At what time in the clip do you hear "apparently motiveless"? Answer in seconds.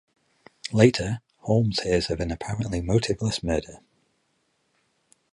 2.31-3.43